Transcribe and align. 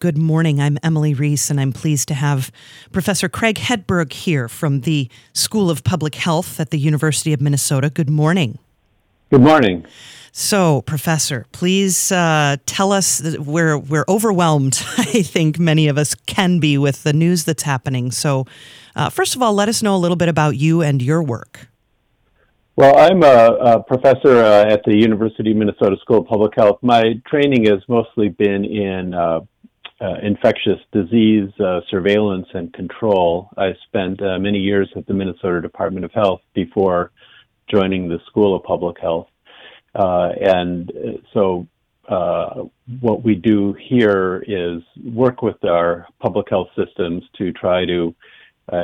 Good 0.00 0.16
morning. 0.16 0.60
I'm 0.60 0.78
Emily 0.84 1.12
Reese, 1.12 1.50
and 1.50 1.60
I'm 1.60 1.72
pleased 1.72 2.06
to 2.06 2.14
have 2.14 2.52
Professor 2.92 3.28
Craig 3.28 3.56
Hedberg 3.56 4.12
here 4.12 4.48
from 4.48 4.82
the 4.82 5.10
School 5.32 5.70
of 5.70 5.82
Public 5.82 6.14
Health 6.14 6.60
at 6.60 6.70
the 6.70 6.78
University 6.78 7.32
of 7.32 7.40
Minnesota. 7.40 7.90
Good 7.90 8.08
morning. 8.08 8.60
Good 9.28 9.40
morning. 9.40 9.84
So, 10.30 10.82
Professor, 10.82 11.46
please 11.50 12.12
uh, 12.12 12.58
tell 12.64 12.92
us. 12.92 13.20
We're 13.38 13.76
we're 13.76 14.04
overwhelmed. 14.08 14.80
I 14.98 15.22
think 15.22 15.58
many 15.58 15.88
of 15.88 15.98
us 15.98 16.14
can 16.14 16.60
be 16.60 16.78
with 16.78 17.02
the 17.02 17.12
news 17.12 17.42
that's 17.42 17.64
happening. 17.64 18.12
So, 18.12 18.46
uh, 18.94 19.10
first 19.10 19.34
of 19.34 19.42
all, 19.42 19.52
let 19.52 19.68
us 19.68 19.82
know 19.82 19.96
a 19.96 19.98
little 19.98 20.16
bit 20.16 20.28
about 20.28 20.56
you 20.56 20.80
and 20.80 21.02
your 21.02 21.24
work. 21.24 21.66
Well, 22.76 22.96
I'm 22.96 23.24
a, 23.24 23.26
a 23.26 23.82
professor 23.82 24.36
uh, 24.36 24.72
at 24.72 24.84
the 24.84 24.94
University 24.94 25.50
of 25.50 25.56
Minnesota 25.56 25.96
School 26.00 26.18
of 26.18 26.28
Public 26.28 26.52
Health. 26.54 26.78
My 26.82 27.14
training 27.26 27.64
has 27.64 27.80
mostly 27.88 28.28
been 28.28 28.64
in 28.64 29.12
uh, 30.00 30.14
infectious 30.22 30.78
disease 30.92 31.50
uh, 31.60 31.80
surveillance 31.90 32.46
and 32.54 32.72
control. 32.72 33.50
I 33.56 33.72
spent 33.86 34.22
uh, 34.22 34.38
many 34.38 34.58
years 34.58 34.88
at 34.96 35.06
the 35.06 35.14
Minnesota 35.14 35.60
Department 35.60 36.04
of 36.04 36.12
Health 36.12 36.40
before 36.54 37.10
joining 37.68 38.08
the 38.08 38.20
School 38.26 38.54
of 38.54 38.62
Public 38.62 39.00
Health. 39.00 39.28
Uh, 39.94 40.30
and 40.40 40.90
uh, 40.90 41.12
so, 41.32 41.66
uh, 42.08 42.64
what 43.00 43.22
we 43.22 43.34
do 43.34 43.74
here 43.74 44.42
is 44.46 44.82
work 45.12 45.42
with 45.42 45.62
our 45.64 46.06
public 46.20 46.48
health 46.48 46.68
systems 46.74 47.22
to 47.36 47.52
try 47.52 47.84
to 47.84 48.14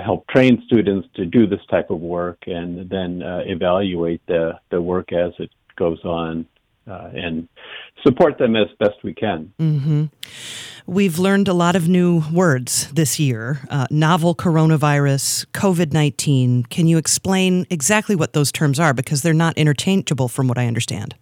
help 0.04 0.26
train 0.28 0.62
students 0.66 1.08
to 1.14 1.24
do 1.24 1.46
this 1.46 1.60
type 1.70 1.90
of 1.90 2.00
work 2.00 2.38
and 2.46 2.88
then 2.90 3.22
evaluate 3.46 4.20
the, 4.26 4.52
the 4.70 4.80
work 4.80 5.12
as 5.12 5.32
it 5.38 5.50
goes 5.76 6.02
on 6.04 6.46
uh, 6.86 7.10
and 7.14 7.48
support 8.06 8.38
them 8.38 8.56
as 8.56 8.68
best 8.78 9.02
we 9.02 9.14
can. 9.14 9.52
Mm-hmm. 9.58 10.04
We've 10.86 11.18
learned 11.18 11.48
a 11.48 11.54
lot 11.54 11.76
of 11.76 11.88
new 11.88 12.22
words 12.32 12.90
this 12.92 13.18
year 13.18 13.60
uh, 13.70 13.86
novel 13.90 14.34
coronavirus, 14.34 15.46
COVID 15.52 15.92
19. 15.92 16.64
Can 16.64 16.86
you 16.86 16.98
explain 16.98 17.66
exactly 17.70 18.14
what 18.14 18.34
those 18.34 18.52
terms 18.52 18.78
are? 18.78 18.92
Because 18.92 19.22
they're 19.22 19.32
not 19.32 19.56
interchangeable 19.56 20.28
from 20.28 20.46
what 20.48 20.58
I 20.58 20.66
understand. 20.66 21.14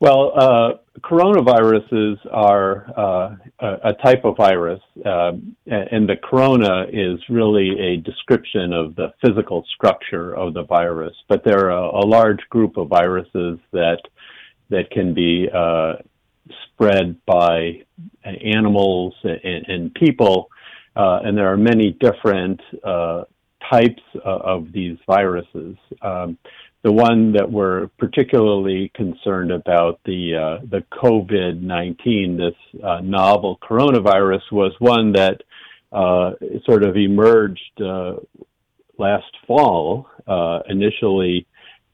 Well, 0.00 0.32
uh, 0.36 0.70
coronaviruses 1.00 2.16
are 2.32 2.86
uh, 2.96 3.36
a, 3.84 3.92
type 4.04 4.24
of 4.24 4.36
virus, 4.36 4.80
uh, 5.06 5.30
and 5.66 6.08
the 6.08 6.16
corona 6.20 6.86
is 6.92 7.20
really 7.28 7.78
a 7.78 7.98
description 7.98 8.72
of 8.72 8.96
the 8.96 9.12
physical 9.24 9.64
structure 9.72 10.34
of 10.34 10.54
the 10.54 10.64
virus. 10.64 11.14
But 11.28 11.44
there 11.44 11.70
are 11.70 11.84
a 11.84 12.04
large 12.04 12.40
group 12.50 12.78
of 12.78 12.88
viruses 12.88 13.60
that 13.72 14.00
that 14.72 14.86
can 14.90 15.08
be 15.14 15.48
uh, 15.62 15.92
spread 16.64 17.06
by 17.24 17.82
animals 18.24 19.14
and, 19.22 19.62
and 19.74 19.94
people, 19.94 20.36
uh, 20.96 21.18
and 21.24 21.32
there 21.38 21.50
are 21.52 21.56
many 21.72 21.88
different 22.06 22.60
uh, 22.82 23.22
types 23.70 24.02
of 24.24 24.58
these 24.72 24.98
viruses. 25.06 25.76
Um, 26.10 26.38
the 26.82 26.92
one 27.08 27.32
that 27.36 27.48
we're 27.58 27.86
particularly 28.04 28.90
concerned 29.02 29.52
about, 29.60 30.00
the 30.04 30.22
uh, 30.44 30.66
the 30.74 30.82
COVID 31.02 31.54
nineteen, 31.60 32.36
this 32.36 32.58
uh, 32.82 33.00
novel 33.00 33.58
coronavirus, 33.68 34.44
was 34.50 34.72
one 34.80 35.12
that 35.12 35.36
uh, 35.92 36.32
sort 36.68 36.82
of 36.82 36.96
emerged 36.96 37.76
last 38.98 39.32
fall. 39.46 39.86
initially 40.68 41.46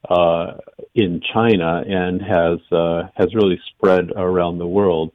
uh, 0.07 0.53
in 0.95 1.21
China 1.33 1.83
and 1.85 2.21
has 2.21 2.59
uh, 2.71 3.09
has 3.15 3.33
really 3.35 3.59
spread 3.71 4.11
around 4.15 4.57
the 4.57 4.67
world. 4.67 5.11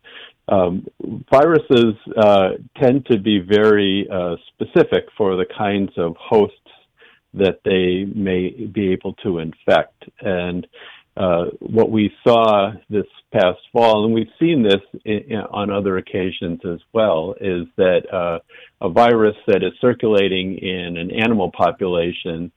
Um, 0.47 0.87
viruses 1.31 1.95
uh, 2.17 2.51
tend 2.77 3.07
to 3.07 3.19
be 3.19 3.39
very 3.39 4.07
uh, 4.13 4.37
specific 4.53 5.07
for 5.17 5.37
the 5.37 5.47
kinds 5.57 5.93
of 5.97 6.17
hosts 6.19 6.59
that 7.33 7.61
they 7.65 8.05
may 8.15 8.51
be 8.51 8.93
able 8.93 9.15
to 9.25 9.39
infect. 9.39 10.05
And 10.21 10.67
uh, 11.17 11.47
what 11.61 11.91
we 11.91 12.13
saw 12.27 12.73
this 12.91 13.07
past 13.33 13.61
fall, 13.73 14.05
and 14.05 14.13
we've 14.13 14.27
seen 14.39 14.63
this 14.63 14.81
in, 15.05 15.21
in, 15.29 15.39
on 15.39 15.71
other 15.71 15.97
occasions 15.97 16.61
as 16.65 16.81
well, 16.93 17.35
is 17.41 17.67
that 17.77 18.03
uh, 18.13 18.39
a 18.81 18.89
virus 18.91 19.37
that 19.47 19.63
is 19.63 19.73
circulating 19.81 20.59
in 20.59 20.97
an 20.97 21.11
animal 21.11 21.51
population 21.57 22.53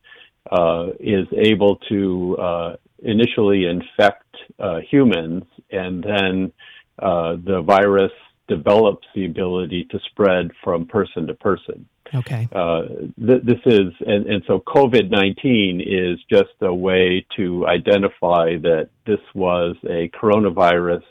uh, 0.51 0.87
is 0.99 1.27
able 1.35 1.77
to 1.89 2.37
uh, 2.37 2.75
initially 2.99 3.65
infect 3.65 4.23
uh, 4.59 4.79
humans, 4.89 5.43
and 5.71 6.03
then 6.03 6.51
uh, 6.99 7.35
the 7.43 7.61
virus 7.65 8.11
develops 8.47 9.05
the 9.13 9.25
ability 9.25 9.87
to 9.91 9.99
spread 10.09 10.51
from 10.63 10.85
person 10.85 11.27
to 11.27 11.33
person. 11.33 11.87
Okay. 12.15 12.47
Uh, 12.53 12.83
th- 13.19 13.43
this 13.43 13.59
is, 13.65 13.93
and, 14.05 14.25
and 14.27 14.43
so 14.47 14.59
COVID 14.59 15.11
19 15.11 15.81
is 15.81 16.19
just 16.29 16.53
a 16.61 16.73
way 16.73 17.25
to 17.35 17.67
identify 17.67 18.57
that 18.57 18.89
this 19.05 19.19
was 19.35 19.75
a 19.83 20.09
coronavirus 20.09 21.03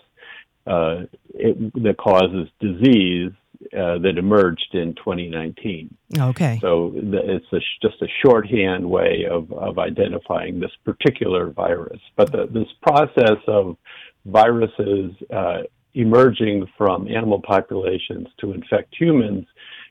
uh, 0.66 1.04
it, 1.34 1.72
that 1.74 1.96
causes 1.98 2.48
disease 2.60 3.32
uh, 3.72 3.98
that 3.98 4.14
emerged 4.16 4.74
in 4.74 4.94
2019. 4.94 5.94
Okay. 6.18 6.58
So 6.60 6.92
the, 6.94 7.36
it's 7.36 7.46
a, 7.52 7.58
just 7.86 8.00
a 8.02 8.06
shorthand 8.24 8.88
way 8.88 9.26
of, 9.30 9.52
of 9.52 9.78
identifying 9.78 10.60
this 10.60 10.70
particular 10.84 11.50
virus. 11.50 12.00
But 12.16 12.32
the, 12.32 12.46
this 12.46 12.68
process 12.82 13.38
of 13.46 13.76
viruses 14.24 15.12
uh, 15.34 15.62
emerging 15.94 16.66
from 16.76 17.08
animal 17.08 17.40
populations 17.40 18.28
to 18.40 18.52
infect 18.52 18.94
humans 18.98 19.46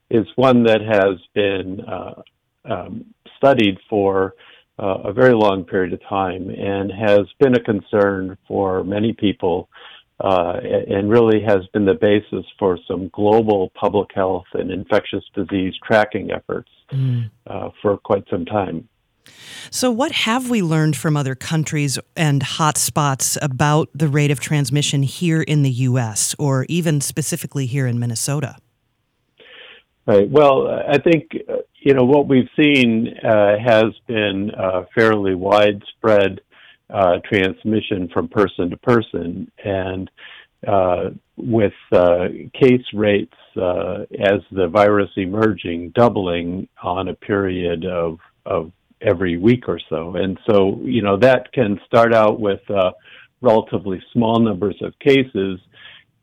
is 0.10 0.26
one 0.36 0.64
that 0.64 0.82
has 0.82 1.20
been 1.34 1.82
uh, 1.82 2.22
um, 2.66 3.06
studied 3.38 3.78
for 3.90 4.36
uh, 4.78 5.00
a 5.06 5.14
very 5.14 5.34
long 5.34 5.64
period 5.64 5.94
of 5.94 6.02
time 6.08 6.50
and 6.50 6.92
has 6.92 7.26
been 7.40 7.56
a 7.56 7.64
concern 7.64 8.38
for 8.48 8.84
many 8.84 9.14
people 9.14 9.70
uh, 10.20 10.60
and 10.64 11.10
really 11.10 11.42
has 11.42 11.66
been 11.74 11.86
the 11.86 11.94
basis 11.94 12.46
for 12.58 12.80
some 12.88 13.10
global 13.10 13.72
public 13.76 14.10
health 14.14 14.46
and 14.54 14.72
infectious 14.72 15.24
disease 15.34 15.74
tracking 15.86 16.32
efforts 16.32 16.70
mm. 16.92 17.30
uh, 17.48 17.70
for 17.82 17.98
quite 17.98 18.24
some 18.30 18.46
time. 18.46 18.88
So, 19.72 19.92
what 19.92 20.12
have 20.12 20.50
we 20.50 20.62
learned 20.62 20.96
from 20.96 21.18
other 21.18 21.36
countries 21.36 21.98
and 22.16 22.42
hotspots 22.42 23.38
about 23.42 23.90
the 23.94 24.08
rate 24.08 24.32
of 24.32 24.40
transmission 24.40 25.02
here 25.04 25.42
in 25.42 25.64
the 25.64 25.72
U.S., 25.72 26.36
or 26.38 26.66
even 26.70 27.02
specifically 27.02 27.66
here 27.66 27.88
in 27.88 28.00
Minnesota? 28.00 28.58
Right. 30.06 30.30
Well, 30.30 30.68
I 30.68 31.00
think 31.00 31.32
uh, 31.50 31.58
you 31.80 31.94
know 31.96 32.04
what 32.04 32.28
we've 32.28 32.50
seen 32.56 33.16
uh, 33.24 33.58
has 33.58 33.86
been 34.08 34.52
uh, 34.52 34.86
fairly 34.94 35.34
widespread 35.34 36.42
uh, 36.90 37.18
transmission 37.28 38.10
from 38.14 38.28
person 38.28 38.70
to 38.70 38.78
person. 38.78 39.52
And 39.64 40.10
uh, 40.68 41.12
with 41.38 41.74
uh, 41.92 42.28
case 42.54 42.86
rates 42.94 43.36
uh, 43.58 44.06
as 44.20 44.42
the 44.52 44.68
virus 44.68 45.10
emerging 45.16 45.92
doubling 45.92 46.68
on 46.82 47.10
a 47.10 47.14
period 47.14 47.86
of, 47.86 48.20
of 48.46 48.72
every 49.02 49.38
week 49.38 49.68
or 49.68 49.80
so. 49.90 50.16
And 50.16 50.40
so, 50.50 50.80
you 50.84 51.02
know, 51.02 51.18
that 51.18 51.52
can 51.54 51.80
start 51.86 52.14
out 52.14 52.40
with 52.40 52.62
uh, 52.70 52.92
relatively 53.42 54.02
small 54.14 54.40
numbers 54.40 54.78
of 54.82 54.98
cases 55.00 55.60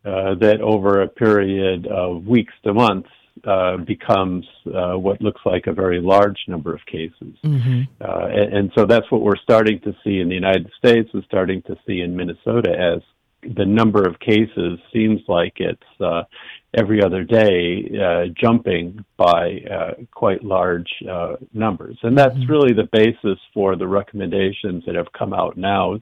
uh, 0.05 0.35
that 0.35 0.59
over 0.61 1.01
a 1.01 1.07
period 1.07 1.87
of 1.87 2.27
weeks 2.27 2.53
to 2.65 2.73
months 2.73 3.09
uh, 3.45 3.77
becomes 3.77 4.45
uh, 4.67 4.93
what 4.93 5.21
looks 5.21 5.41
like 5.45 5.67
a 5.67 5.73
very 5.73 5.99
large 5.99 6.37
number 6.47 6.73
of 6.73 6.85
cases. 6.85 7.35
Mm-hmm. 7.43 7.81
Uh, 7.99 8.27
and, 8.27 8.53
and, 8.53 8.71
so 8.75 8.85
that's 8.85 9.09
what 9.11 9.21
we're 9.21 9.37
starting 9.37 9.79
to 9.81 9.93
see 10.03 10.19
in 10.19 10.29
the 10.29 10.35
United 10.35 10.71
States 10.77 11.09
and 11.13 11.23
starting 11.25 11.61
to 11.63 11.75
see 11.85 12.01
in 12.01 12.15
Minnesota 12.15 12.71
as 12.71 13.01
the 13.55 13.65
number 13.65 14.07
of 14.07 14.19
cases 14.19 14.79
seems 14.93 15.19
like 15.27 15.53
it's 15.57 15.81
uh, 15.99 16.23
every 16.75 17.03
other 17.03 17.23
day 17.23 17.89
uh, 17.99 18.25
jumping 18.39 19.03
by 19.17 19.59
quite 20.11 20.43
large 20.43 20.89
numbers. 21.53 21.97
And 22.03 22.17
that's 22.17 22.35
mm-hmm. 22.35 22.51
really 22.51 22.73
the 22.73 22.87
basis 22.91 23.39
for 23.53 23.75
the 23.75 23.87
recommendations 23.87 24.85
that 24.85 24.95
have 24.95 25.11
come 25.11 25.33
out 25.33 25.57
now, 25.57 25.99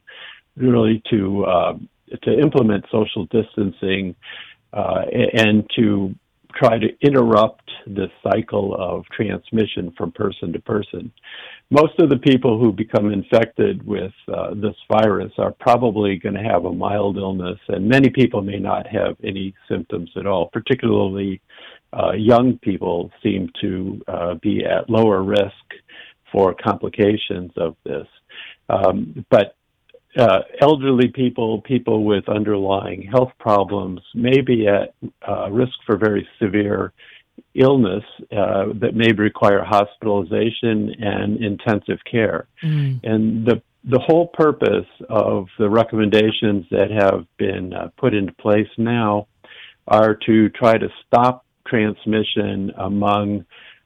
really 0.56 1.02
to 1.10 1.80
to 2.24 2.40
implement 2.40 2.86
social 2.92 3.26
distancing 3.28 4.16
uh, 4.74 5.04
and 5.34 5.70
to 5.76 6.16
try 6.54 6.78
to 6.78 6.88
interrupt 7.02 7.70
the 7.88 8.08
cycle 8.24 8.76
of 8.76 9.06
transmission 9.16 9.94
from 9.98 10.12
person 10.12 10.54
to 10.54 10.60
person. 10.60 11.12
Most 11.70 12.00
of 12.00 12.10
the 12.10 12.18
people 12.18 12.60
who 12.60 12.72
become 12.72 13.12
infected 13.12 13.86
with 13.86 14.12
uh, 14.32 14.54
this 14.56 14.76
virus 14.92 15.32
are 15.38 15.54
probably 15.60 16.18
going 16.18 16.36
to 16.36 16.44
have 16.44 16.66
a 16.66 16.72
mild 16.72 17.18
illness, 17.18 17.60
and 17.70 17.88
many 17.88 18.10
people 18.10 18.42
may 18.42 18.60
not 18.60 18.86
have 18.88 19.16
any 19.24 19.54
symptoms 19.70 20.10
at 20.18 20.28
all. 20.28 20.50
Particularly, 20.52 21.42
uh, 21.94 22.12
young 22.12 22.58
people 22.60 23.12
seem 23.24 23.50
to 23.62 24.02
uh, 24.08 24.34
be 24.42 24.64
at 24.66 24.90
lower 24.90 25.24
risk 25.24 25.66
for 26.32 26.54
complications 26.54 27.52
of 27.58 27.76
this. 27.84 28.08
Um, 28.70 29.26
but 29.30 29.56
uh, 30.18 30.40
elderly 30.60 31.08
people, 31.08 31.62
people 31.62 32.04
with 32.04 32.28
underlying 32.28 33.02
health 33.02 33.32
problems, 33.40 34.02
may 34.14 34.42
be 34.42 34.68
at 34.68 34.94
uh, 35.28 35.50
risk 35.50 35.74
for 35.86 35.98
very 35.98 36.28
severe 36.40 36.94
illness 37.54 38.04
uh, 38.32 38.66
that 38.76 38.94
may 38.94 39.12
require 39.14 39.64
hospitalization 39.64 40.94
and 41.00 41.44
intensive 41.44 42.00
care. 42.10 42.48
Mm. 42.64 43.00
And 43.04 43.46
the 43.46 43.62
the 43.84 44.00
whole 44.00 44.28
purpose 44.28 44.86
of 45.10 45.48
the 45.58 45.68
recommendations 45.68 46.68
that 46.70 46.92
have 46.92 47.26
been 47.38 47.74
uh, 47.74 47.90
put 47.98 48.14
into 48.14 48.32
place 48.34 48.68
now 48.78 49.28
are 49.88 50.14
to 50.28 50.50
try 50.50 50.78
to 50.78 50.88
stop 51.08 51.46
transmission 51.66 52.72
among 52.78 53.44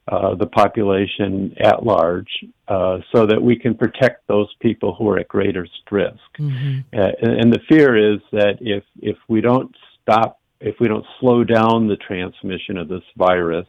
uh, 0.07 0.35
the 0.35 0.45
population 0.45 1.55
at 1.59 1.83
large 1.83 2.29
uh, 2.67 2.99
so 3.11 3.25
that 3.25 3.41
we 3.41 3.57
can 3.57 3.75
protect 3.75 4.27
those 4.27 4.53
people 4.59 4.93
who 4.93 5.09
are 5.09 5.17
at 5.17 5.27
greatest 5.27 5.71
risk. 5.89 6.13
Mm-hmm. 6.37 6.79
Uh, 6.93 7.07
and, 7.21 7.41
and, 7.41 7.53
the 7.53 7.59
fear 7.67 8.13
is 8.13 8.19
that 8.31 8.57
if, 8.61 8.83
if 9.01 9.17
we 9.27 9.41
don't 9.41 9.75
stop, 10.01 10.39
if 10.61 10.75
we 10.79 10.87
don't 10.87 11.05
slow 11.19 11.43
down 11.43 11.87
the 11.87 11.95
transmission 11.95 12.77
of 12.77 12.87
this 12.87 13.01
virus, 13.17 13.65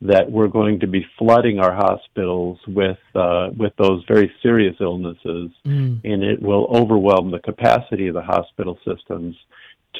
that 0.00 0.30
we're 0.30 0.48
going 0.48 0.80
to 0.80 0.86
be 0.86 1.06
flooding 1.16 1.58
our 1.58 1.74
hospitals 1.74 2.58
with 2.68 2.98
uh, 3.14 3.50
with 3.56 3.72
those 3.78 4.04
very 4.06 4.32
serious 4.42 4.76
illnesses, 4.80 5.50
mm. 5.66 6.00
and 6.04 6.22
it 6.22 6.40
will 6.40 6.66
overwhelm 6.74 7.30
the 7.30 7.40
capacity 7.40 8.06
of 8.06 8.14
the 8.14 8.22
hospital 8.22 8.78
systems 8.84 9.36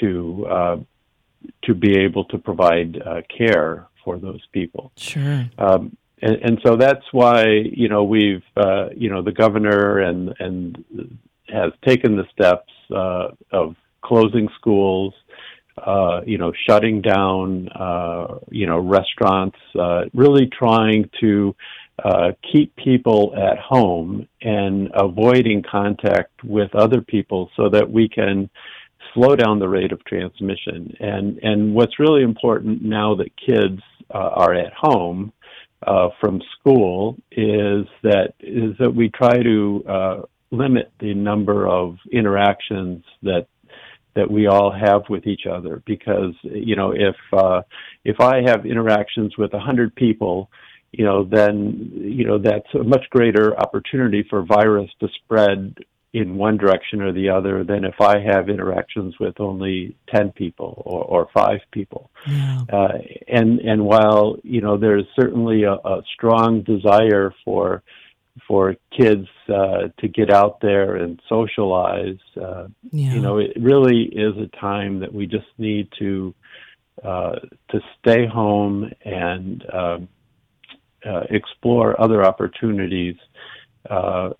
to 0.00 0.46
uh, 0.48 0.76
to 1.64 1.74
be 1.74 1.98
able 1.98 2.24
to 2.26 2.38
provide 2.38 3.00
uh, 3.02 3.22
care 3.36 3.86
for 4.04 4.18
those 4.18 4.44
people. 4.52 4.92
Sure. 4.96 5.48
Um, 5.58 5.96
and, 6.20 6.36
and, 6.42 6.60
so 6.64 6.76
that's 6.76 7.04
why 7.12 7.46
you 7.46 7.88
know 7.88 8.02
we've 8.02 8.42
uh, 8.56 8.88
you 8.96 9.08
know 9.08 9.22
the 9.22 9.32
governor 9.32 10.00
and 10.00 10.34
and 10.40 11.18
has 11.48 11.72
taken 11.86 12.16
the 12.16 12.24
steps 12.32 12.72
uh, 12.94 13.28
of 13.52 13.76
closing 14.02 14.48
schools, 14.56 15.14
uh, 15.78 16.22
you 16.26 16.38
know, 16.38 16.52
shutting 16.66 17.00
down 17.00 17.68
uh, 17.68 18.38
you 18.50 18.66
know 18.66 18.78
restaurants, 18.78 19.58
uh, 19.78 20.02
really 20.12 20.46
trying 20.46 21.08
to 21.20 21.54
uh, 22.04 22.32
keep 22.52 22.74
people 22.76 23.34
at 23.36 23.58
home 23.58 24.26
and 24.42 24.90
avoiding 24.94 25.62
contact 25.62 26.44
with 26.44 26.74
other 26.74 27.00
people 27.00 27.50
so 27.56 27.68
that 27.68 27.90
we 27.90 28.08
can 28.08 28.48
slow 29.14 29.36
down 29.36 29.58
the 29.58 29.68
rate 29.68 29.92
of 29.92 30.04
transmission. 30.04 30.94
And 31.00 31.38
and 31.42 31.74
what's 31.74 31.98
really 31.98 32.22
important 32.22 32.82
now 32.82 33.14
that 33.16 33.30
kids 33.36 33.80
uh, 34.12 34.18
are 34.18 34.54
at 34.54 34.72
home 34.72 35.32
uh, 35.86 36.08
from 36.20 36.40
school 36.58 37.16
is 37.30 37.86
that 38.02 38.34
is 38.40 38.76
that 38.78 38.94
we 38.94 39.10
try 39.10 39.42
to 39.42 39.84
uh, 39.88 40.20
limit 40.50 40.92
the 41.00 41.14
number 41.14 41.68
of 41.68 41.96
interactions 42.10 43.04
that 43.22 43.46
that 44.14 44.30
we 44.30 44.48
all 44.48 44.72
have 44.72 45.02
with 45.08 45.26
each 45.26 45.46
other 45.50 45.82
because 45.86 46.34
you 46.42 46.74
know 46.74 46.92
if 46.92 47.16
uh, 47.32 47.62
if 48.04 48.20
I 48.20 48.42
have 48.46 48.66
interactions 48.66 49.36
with 49.38 49.54
a 49.54 49.60
hundred 49.60 49.94
people 49.94 50.50
you 50.92 51.04
know 51.04 51.24
then 51.24 51.90
you 51.94 52.24
know 52.24 52.38
that's 52.38 52.74
a 52.74 52.82
much 52.82 53.08
greater 53.10 53.56
opportunity 53.58 54.26
for 54.28 54.44
virus 54.44 54.90
to 55.00 55.08
spread 55.22 55.76
in 56.12 56.36
one 56.36 56.56
direction 56.56 57.02
or 57.02 57.12
the 57.12 57.28
other 57.28 57.64
than 57.64 57.84
if 57.84 58.00
I 58.00 58.18
have 58.20 58.48
interactions 58.48 59.18
with 59.20 59.40
only 59.40 59.96
10 60.08 60.32
people 60.32 60.82
or, 60.86 61.04
or 61.04 61.28
five 61.34 61.60
people. 61.70 62.10
Yeah. 62.26 62.62
Uh, 62.72 62.98
and, 63.28 63.60
and 63.60 63.84
while, 63.84 64.36
you 64.42 64.62
know, 64.62 64.78
there's 64.78 65.04
certainly 65.14 65.64
a, 65.64 65.72
a 65.72 66.02
strong 66.14 66.62
desire 66.62 67.34
for, 67.44 67.82
for 68.46 68.76
kids 68.96 69.26
uh, 69.50 69.88
to 69.98 70.08
get 70.08 70.30
out 70.30 70.60
there 70.62 70.96
and 70.96 71.20
socialize, 71.28 72.18
uh, 72.40 72.68
yeah. 72.90 73.12
you 73.12 73.20
know, 73.20 73.36
it 73.36 73.52
really 73.60 74.04
is 74.04 74.34
a 74.38 74.56
time 74.56 75.00
that 75.00 75.12
we 75.12 75.26
just 75.26 75.48
need 75.58 75.88
to, 75.98 76.34
uh, 77.04 77.36
to 77.70 77.80
stay 77.98 78.26
home 78.26 78.90
and, 79.04 79.64
um, 79.70 80.08
uh, 81.06 81.22
explore 81.30 82.00
other 82.00 82.24
opportunities 82.24 83.14
uh, 83.88 84.30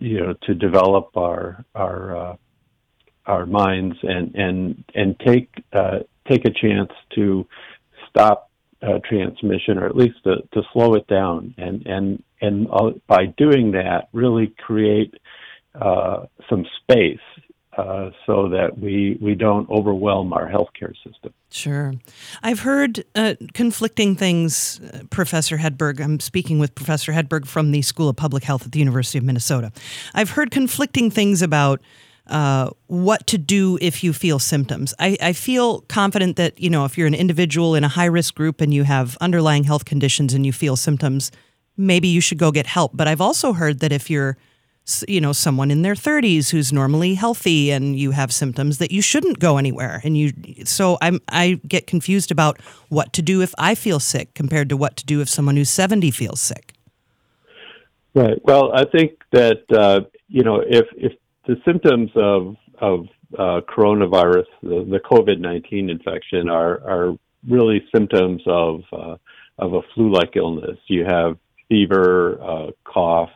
you 0.00 0.20
know 0.20 0.34
to 0.42 0.54
develop 0.54 1.16
our 1.16 1.64
our 1.74 2.16
uh, 2.16 2.36
our 3.26 3.46
minds 3.46 3.96
and 4.02 4.34
and 4.34 4.84
and 4.94 5.18
take 5.20 5.50
uh, 5.72 6.00
take 6.28 6.44
a 6.44 6.50
chance 6.50 6.90
to 7.14 7.46
stop 8.08 8.50
uh, 8.82 8.98
transmission 9.08 9.78
or 9.78 9.86
at 9.86 9.96
least 9.96 10.16
to, 10.24 10.36
to 10.52 10.62
slow 10.72 10.94
it 10.94 11.06
down. 11.06 11.54
And 11.58 11.86
and 11.86 12.22
and 12.40 12.68
by 13.06 13.26
doing 13.36 13.72
that 13.72 14.08
really 14.12 14.54
create 14.58 15.14
uh, 15.80 16.26
some 16.48 16.64
space 16.82 17.18
uh, 17.76 18.10
so 18.26 18.48
that 18.48 18.78
we, 18.78 19.16
we 19.20 19.34
don't 19.34 19.68
overwhelm 19.70 20.32
our 20.32 20.48
healthcare 20.48 20.92
system. 21.04 21.32
Sure. 21.50 21.94
I've 22.42 22.60
heard 22.60 23.04
uh, 23.14 23.34
conflicting 23.54 24.16
things, 24.16 24.80
uh, 24.80 25.02
Professor 25.10 25.58
Hedberg. 25.58 26.00
I'm 26.00 26.20
speaking 26.20 26.58
with 26.58 26.74
Professor 26.74 27.12
Hedberg 27.12 27.46
from 27.46 27.70
the 27.70 27.82
School 27.82 28.08
of 28.08 28.16
Public 28.16 28.44
Health 28.44 28.66
at 28.66 28.72
the 28.72 28.78
University 28.78 29.18
of 29.18 29.24
Minnesota. 29.24 29.72
I've 30.14 30.30
heard 30.30 30.50
conflicting 30.50 31.10
things 31.10 31.42
about 31.42 31.80
uh, 32.26 32.70
what 32.86 33.26
to 33.26 33.38
do 33.38 33.78
if 33.80 34.04
you 34.04 34.12
feel 34.12 34.38
symptoms. 34.38 34.94
I, 34.98 35.16
I, 35.20 35.32
feel 35.32 35.80
confident 35.82 36.36
that, 36.36 36.60
you 36.60 36.70
know, 36.70 36.84
if 36.84 36.96
you're 36.96 37.08
an 37.08 37.14
individual 37.14 37.74
in 37.74 37.82
a 37.82 37.88
high 37.88 38.04
risk 38.04 38.36
group 38.36 38.60
and 38.60 38.72
you 38.72 38.84
have 38.84 39.16
underlying 39.20 39.64
health 39.64 39.84
conditions 39.84 40.32
and 40.32 40.46
you 40.46 40.52
feel 40.52 40.76
symptoms, 40.76 41.32
maybe 41.76 42.06
you 42.06 42.20
should 42.20 42.38
go 42.38 42.52
get 42.52 42.66
help. 42.66 42.92
But 42.94 43.08
I've 43.08 43.20
also 43.20 43.52
heard 43.52 43.80
that 43.80 43.90
if 43.90 44.08
you're 44.08 44.36
you 45.06 45.20
know 45.20 45.32
someone 45.32 45.70
in 45.70 45.82
their 45.82 45.94
30s 45.94 46.50
who's 46.50 46.72
normally 46.72 47.14
healthy 47.14 47.70
and 47.70 47.98
you 47.98 48.10
have 48.10 48.32
symptoms 48.32 48.78
that 48.78 48.90
you 48.90 49.02
shouldn't 49.02 49.38
go 49.38 49.56
anywhere. 49.56 50.00
And 50.04 50.16
you 50.16 50.32
so 50.64 50.98
i'm 51.00 51.20
i 51.28 51.60
get 51.66 51.86
confused 51.86 52.30
about 52.30 52.60
what 52.88 53.12
to 53.14 53.22
do 53.22 53.40
if 53.42 53.54
i 53.58 53.74
feel 53.74 54.00
sick 54.00 54.34
compared 54.34 54.68
to 54.70 54.76
what 54.76 54.96
to 54.96 55.06
do 55.06 55.20
if 55.20 55.28
someone 55.28 55.56
who's 55.56 55.70
70 55.70 56.10
feels 56.10 56.40
sick. 56.40 56.72
Right. 58.14 58.38
Well 58.44 58.72
i 58.74 58.84
think 58.84 59.12
that 59.32 59.62
uh, 59.70 60.00
you 60.28 60.42
know 60.42 60.60
if 60.60 60.86
if 60.96 61.12
the 61.46 61.56
symptoms 61.64 62.10
of 62.16 62.56
of 62.80 63.06
uh, 63.38 63.60
coronavirus 63.68 64.46
the, 64.62 64.84
the 64.90 64.98
covid-19 64.98 65.90
infection 65.90 66.48
are 66.48 66.80
are 66.84 67.16
really 67.48 67.82
symptoms 67.94 68.42
of 68.46 68.82
uh, 68.92 69.16
of 69.58 69.74
a 69.74 69.80
flu-like 69.94 70.36
illness. 70.36 70.78
You 70.86 71.04
have 71.04 71.36
fever 71.68 72.38
uh, 72.42 72.70
cough 72.84 73.30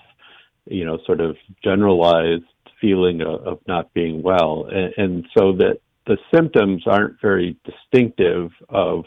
you 0.67 0.85
know, 0.85 0.99
sort 1.07 1.21
of 1.21 1.37
generalized 1.63 2.45
feeling 2.81 3.21
of, 3.23 3.47
of 3.47 3.59
not 3.67 3.93
being 3.95 4.23
well. 4.23 4.69
And, 4.71 4.95
and 4.97 5.27
so 5.37 5.53
that 5.57 5.79
the 6.07 6.19
symptoms 6.35 6.85
aren't 6.87 7.21
very 7.21 7.57
distinctive 7.65 8.51
of 8.69 9.05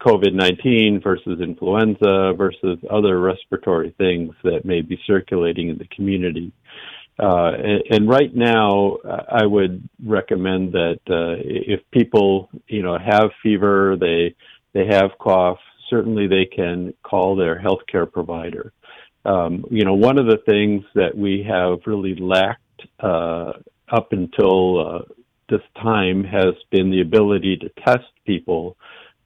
COVID 0.00 0.34
19 0.34 1.00
versus 1.02 1.40
influenza 1.40 2.34
versus 2.36 2.78
other 2.90 3.20
respiratory 3.20 3.94
things 3.96 4.34
that 4.42 4.64
may 4.64 4.82
be 4.82 4.98
circulating 5.06 5.68
in 5.68 5.78
the 5.78 5.86
community. 5.86 6.52
Uh, 7.18 7.52
and, 7.52 7.82
and, 7.90 8.08
right 8.08 8.34
now, 8.34 8.96
I 9.04 9.46
would 9.46 9.88
recommend 10.04 10.72
that 10.72 10.98
uh, 11.08 11.38
if 11.38 11.80
people, 11.92 12.50
you 12.66 12.82
know, 12.82 12.98
have 12.98 13.30
fever, 13.40 13.96
they 13.98 14.34
they 14.72 14.86
have 14.86 15.12
cough, 15.20 15.60
certainly 15.88 16.26
they 16.26 16.44
can 16.44 16.92
call 17.04 17.36
their 17.36 17.62
healthcare 17.62 18.10
provider 18.10 18.72
um, 19.24 19.64
you 19.70 19.84
know, 19.84 19.94
one 19.94 20.18
of 20.18 20.26
the 20.26 20.38
things 20.46 20.84
that 20.94 21.16
we 21.16 21.44
have 21.48 21.78
really 21.86 22.14
lacked 22.16 22.60
uh, 23.00 23.52
up 23.88 24.12
until 24.12 24.86
uh, 24.86 25.02
this 25.48 25.62
time 25.82 26.24
has 26.24 26.54
been 26.70 26.90
the 26.90 27.00
ability 27.00 27.56
to 27.56 27.68
test 27.84 28.08
people 28.26 28.76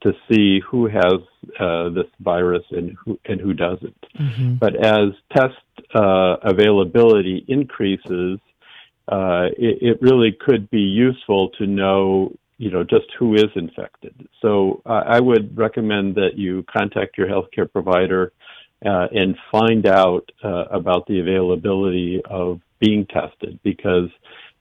to 0.03 0.13
see 0.31 0.61
who 0.61 0.87
has 0.87 1.21
uh, 1.59 1.89
this 1.91 2.07
virus 2.21 2.63
and 2.71 2.97
who 3.05 3.19
and 3.25 3.41
who 3.41 3.53
doesn't. 3.53 4.07
Mm-hmm. 4.19 4.55
But 4.55 4.77
as 4.77 5.09
test 5.37 5.57
uh, 5.95 6.37
availability 6.43 7.45
increases, 7.49 8.39
uh, 9.09 9.49
it, 9.57 9.79
it, 9.83 10.03
really 10.03 10.37
could 10.39 10.71
be 10.71 10.81
useful 10.81 11.49
to 11.59 11.67
know, 11.67 12.33
you 12.59 12.71
know, 12.71 12.85
just 12.85 13.07
who 13.19 13.35
is 13.35 13.49
infected. 13.57 14.29
So 14.41 14.83
uh, 14.87 15.03
I 15.07 15.19
would 15.19 15.57
recommend 15.57 16.15
that 16.17 16.37
you 16.37 16.65
contact 16.71 17.17
your 17.19 17.27
healthcare 17.27 17.71
provider 17.71 18.33
uh, 18.85 19.09
and 19.13 19.37
find 19.51 19.87
out 19.87 20.31
uh, 20.45 20.65
about 20.71 21.07
the 21.07 21.21
availability 21.21 22.21
of 22.25 22.61
being 22.79 23.07
tested 23.07 23.59
because 23.63 24.09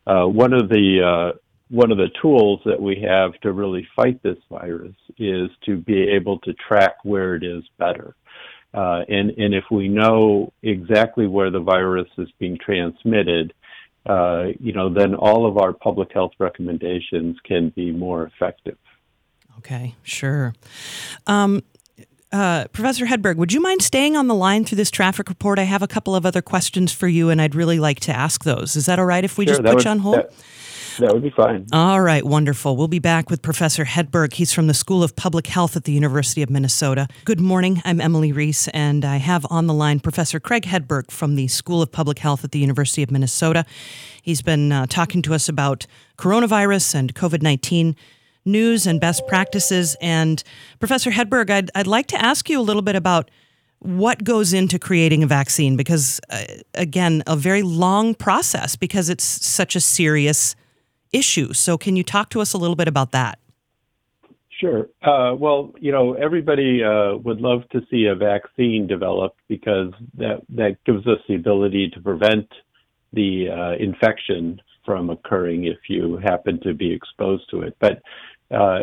uh, 0.07 0.25
one 0.25 0.53
of 0.53 0.69
the 0.69 1.01
uh, 1.33 1.37
one 1.69 1.91
of 1.91 1.97
the 1.97 2.09
tools 2.21 2.61
that 2.65 2.81
we 2.81 3.05
have 3.07 3.33
to 3.41 3.51
really 3.51 3.87
fight 3.95 4.21
this 4.23 4.37
virus 4.49 4.95
is 5.17 5.49
to 5.65 5.77
be 5.77 6.03
able 6.03 6.39
to 6.39 6.53
track 6.53 6.95
where 7.03 7.35
it 7.35 7.43
is 7.43 7.63
better. 7.77 8.15
Uh, 8.73 9.01
and, 9.09 9.31
and 9.31 9.53
if 9.53 9.63
we 9.71 9.87
know 9.87 10.51
exactly 10.61 11.27
where 11.27 11.49
the 11.49 11.59
virus 11.59 12.07
is 12.17 12.29
being 12.39 12.57
transmitted, 12.57 13.53
uh, 14.05 14.45
you 14.59 14.71
know, 14.71 14.93
then 14.93 15.15
all 15.15 15.45
of 15.45 15.57
our 15.57 15.73
public 15.73 16.11
health 16.13 16.31
recommendations 16.39 17.35
can 17.43 17.69
be 17.69 17.91
more 17.91 18.23
effective. 18.23 18.77
Okay, 19.57 19.95
sure. 20.03 20.53
Um, 21.25 21.63
uh, 22.31 22.65
Professor 22.73 23.05
Hedberg, 23.05 23.37
would 23.37 23.53
you 23.53 23.61
mind 23.61 23.81
staying 23.81 24.17
on 24.17 24.27
the 24.27 24.35
line 24.35 24.65
through 24.65 24.75
this 24.75 24.91
traffic 24.91 25.29
report? 25.29 25.59
I 25.59 25.63
have 25.63 25.81
a 25.81 25.87
couple 25.87 26.15
of 26.15 26.25
other 26.25 26.41
questions 26.41 26.91
for 26.91 27.07
you, 27.07 27.29
and 27.29 27.41
I'd 27.41 27.55
really 27.55 27.79
like 27.79 27.99
to 28.01 28.13
ask 28.13 28.43
those. 28.43 28.75
Is 28.75 28.85
that 28.87 28.99
all 28.99 29.05
right 29.05 29.23
if 29.23 29.37
we 29.37 29.45
sure, 29.45 29.53
just 29.53 29.63
put 29.63 29.75
would, 29.75 29.85
you 29.85 29.91
on 29.91 29.99
hold? 29.99 30.15
That, 30.17 30.33
that 30.99 31.13
would 31.13 31.23
be 31.23 31.29
fine. 31.29 31.67
All 31.71 32.01
right, 32.01 32.25
wonderful. 32.25 32.75
We'll 32.75 32.87
be 32.87 32.99
back 32.99 33.29
with 33.29 33.41
Professor 33.41 33.85
Hedberg. 33.85 34.33
He's 34.33 34.51
from 34.51 34.67
the 34.67 34.73
School 34.73 35.03
of 35.03 35.15
Public 35.15 35.47
Health 35.47 35.75
at 35.77 35.85
the 35.85 35.91
University 35.91 36.41
of 36.41 36.49
Minnesota. 36.49 37.07
Good 37.23 37.39
morning. 37.39 37.81
I'm 37.85 38.01
Emily 38.01 38.31
Reese, 38.31 38.67
and 38.69 39.05
I 39.05 39.17
have 39.17 39.45
on 39.49 39.67
the 39.67 39.73
line 39.73 39.99
Professor 39.99 40.39
Craig 40.39 40.63
Hedberg 40.63 41.11
from 41.11 41.35
the 41.35 41.47
School 41.47 41.81
of 41.81 41.91
Public 41.91 42.19
Health 42.19 42.43
at 42.43 42.51
the 42.51 42.59
University 42.59 43.03
of 43.03 43.11
Minnesota. 43.11 43.65
He's 44.21 44.41
been 44.41 44.71
uh, 44.71 44.85
talking 44.87 45.21
to 45.21 45.33
us 45.33 45.47
about 45.47 45.87
coronavirus 46.17 46.95
and 46.95 47.15
COVID 47.15 47.41
19 47.41 47.95
news 48.47 48.87
and 48.87 48.99
best 48.99 49.27
practices. 49.27 49.95
And 50.01 50.43
Professor 50.79 51.11
Hedberg, 51.11 51.49
I'd, 51.49 51.69
I'd 51.75 51.87
like 51.87 52.07
to 52.07 52.23
ask 52.23 52.49
you 52.49 52.59
a 52.59 52.63
little 52.63 52.81
bit 52.81 52.95
about 52.95 53.29
what 53.79 54.23
goes 54.23 54.53
into 54.53 54.79
creating 54.79 55.21
a 55.21 55.27
vaccine 55.27 55.75
because, 55.75 56.19
uh, 56.29 56.43
again, 56.73 57.21
a 57.27 57.35
very 57.35 57.61
long 57.61 58.15
process 58.15 58.75
because 58.75 59.09
it's 59.09 59.23
such 59.23 59.75
a 59.75 59.79
serious 59.79 60.55
issue. 61.13 61.53
So, 61.53 61.77
can 61.77 61.95
you 61.95 62.03
talk 62.03 62.29
to 62.31 62.41
us 62.41 62.53
a 62.53 62.57
little 62.57 62.75
bit 62.75 62.87
about 62.87 63.11
that? 63.11 63.37
Sure. 64.59 64.87
Uh, 65.03 65.35
well, 65.35 65.73
you 65.79 65.91
know, 65.91 66.13
everybody 66.13 66.83
uh, 66.83 67.17
would 67.17 67.39
love 67.39 67.69
to 67.71 67.81
see 67.91 68.05
a 68.05 68.15
vaccine 68.15 68.87
developed 68.87 69.39
because 69.47 69.93
that 70.15 70.41
that 70.49 70.77
gives 70.85 71.05
us 71.05 71.19
the 71.27 71.35
ability 71.35 71.91
to 71.93 72.01
prevent 72.01 72.47
the 73.13 73.49
uh, 73.49 73.83
infection 73.83 74.59
from 74.83 75.09
occurring 75.09 75.65
if 75.65 75.77
you 75.89 76.17
happen 76.17 76.59
to 76.61 76.73
be 76.73 76.91
exposed 76.91 77.43
to 77.51 77.61
it. 77.61 77.75
But 77.79 78.01
uh, 78.49 78.79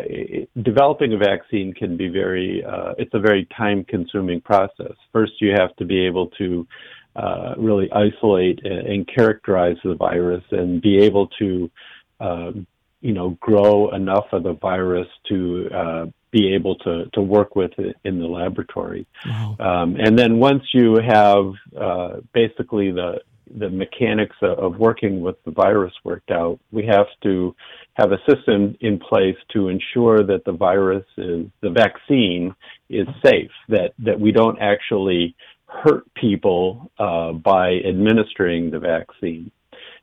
developing 0.61 1.13
a 1.13 1.17
vaccine 1.17 1.73
can 1.73 1.97
be 1.97 2.07
very, 2.07 2.63
uh, 2.63 2.93
it's 2.97 3.13
a 3.13 3.19
very 3.19 3.47
time 3.57 3.83
consuming 3.83 4.39
process. 4.41 4.93
First, 5.11 5.33
you 5.41 5.51
have 5.57 5.75
to 5.77 5.85
be 5.85 6.05
able 6.05 6.27
to 6.37 6.67
uh, 7.15 7.55
really 7.57 7.89
isolate 7.91 8.59
and, 8.63 8.87
and, 8.87 9.07
characterize 9.07 9.77
the 9.83 9.95
virus 9.95 10.43
and 10.51 10.81
be 10.81 10.99
able 10.99 11.27
to, 11.39 11.71
uh, 12.19 12.51
you 12.99 13.13
know, 13.13 13.37
grow 13.39 13.89
enough 13.91 14.25
of 14.33 14.43
the 14.43 14.53
virus 14.53 15.07
to 15.29 15.69
uh, 15.73 16.05
be 16.31 16.53
able 16.53 16.75
to, 16.75 17.05
to 17.13 17.21
work 17.21 17.55
with 17.55 17.71
it 17.77 17.95
in 18.03 18.19
the 18.19 18.27
laboratory. 18.27 19.07
Wow. 19.25 19.55
Um, 19.59 19.95
and 19.97 20.19
then 20.19 20.39
once 20.39 20.63
you 20.73 20.97
have 20.97 21.53
uh, 21.79 22.17
basically 22.33 22.91
the 22.91 23.21
the 23.57 23.69
mechanics 23.69 24.35
of 24.41 24.77
working 24.77 25.21
with 25.21 25.35
the 25.45 25.51
virus 25.51 25.93
worked 26.03 26.31
out, 26.31 26.59
we 26.71 26.85
have 26.85 27.07
to 27.23 27.55
have 27.95 28.11
a 28.11 28.17
system 28.29 28.75
in 28.81 28.99
place 28.99 29.37
to 29.53 29.69
ensure 29.69 30.23
that 30.23 30.43
the 30.45 30.51
virus 30.51 31.05
is 31.17 31.47
the 31.61 31.69
vaccine 31.69 32.53
is 32.89 33.07
safe, 33.23 33.51
that 33.69 33.93
that 33.99 34.19
we 34.19 34.31
don't 34.31 34.59
actually 34.59 35.35
hurt 35.67 36.05
people 36.13 36.91
uh, 36.99 37.31
by 37.33 37.75
administering 37.85 38.71
the 38.71 38.79
vaccine. 38.79 39.51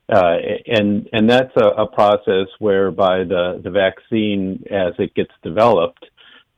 Uh, 0.09 0.37
and 0.67 1.09
and 1.13 1.31
that's 1.31 1.57
a, 1.57 1.67
a, 1.83 1.87
process 1.87 2.49
whereby 2.59 3.19
the, 3.25 3.61
the 3.63 3.71
vaccine, 3.71 4.63
as 4.71 4.93
it 4.99 5.15
gets 5.15 5.31
developed, 5.43 6.05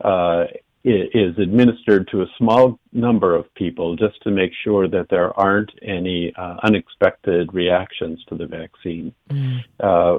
uh, 0.02 0.44
is 0.84 1.38
administered 1.38 2.08
to 2.08 2.22
a 2.22 2.26
small 2.36 2.78
number 2.92 3.34
of 3.34 3.52
people 3.54 3.96
just 3.96 4.22
to 4.22 4.30
make 4.30 4.52
sure 4.62 4.86
that 4.86 5.08
there 5.08 5.32
aren't 5.38 5.70
any 5.82 6.32
uh, 6.36 6.56
unexpected 6.62 7.52
reactions 7.54 8.22
to 8.28 8.34
the 8.34 8.46
vaccine. 8.46 9.14
Mm. 9.30 9.64
Uh, 9.80 10.18